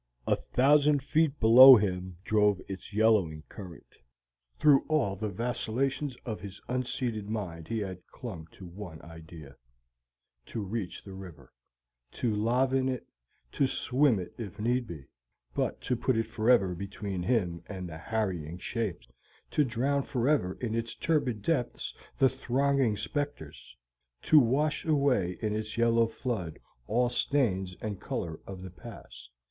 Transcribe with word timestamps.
A 0.25 0.35
thousand 0.35 1.03
feet 1.03 1.39
below 1.39 1.75
him 1.75 2.17
drove 2.23 2.59
its 2.67 2.91
yellowing 2.91 3.43
current. 3.49 3.97
Through 4.57 4.83
all 4.89 5.15
the 5.15 5.29
vacillations 5.29 6.15
of 6.25 6.39
his 6.41 6.59
unseated 6.67 7.29
mind 7.29 7.67
he 7.67 7.77
had 7.77 8.03
clung 8.07 8.47
to 8.53 8.65
one 8.65 8.99
idea, 9.03 9.55
to 10.47 10.59
reach 10.63 11.03
the 11.03 11.13
river, 11.13 11.53
to 12.13 12.33
lave 12.35 12.73
in 12.73 12.89
it, 12.89 13.05
to 13.51 13.67
swim 13.67 14.17
it 14.17 14.33
if 14.39 14.59
need 14.59 14.87
be, 14.87 15.05
but 15.53 15.79
to 15.81 15.95
put 15.95 16.17
it 16.17 16.25
forever 16.25 16.73
between 16.73 17.21
him 17.21 17.61
and 17.67 17.87
the 17.87 17.99
harrying 17.99 18.57
shapes, 18.57 19.05
to 19.51 19.63
drown 19.63 20.01
forever 20.01 20.57
in 20.59 20.73
its 20.73 20.95
turbid 20.95 21.43
depths 21.43 21.93
the 22.17 22.27
thronging 22.27 22.97
spectres, 22.97 23.75
to 24.23 24.39
wash 24.39 24.83
away 24.83 25.37
in 25.43 25.55
its 25.55 25.77
yellow 25.77 26.07
flood 26.07 26.57
all 26.87 27.11
stains 27.11 27.75
and 27.81 28.01
color 28.01 28.39
of 28.47 28.63
the 28.63 28.71
past. 28.71 29.29